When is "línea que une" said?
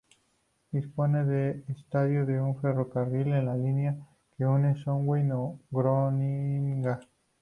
3.55-4.73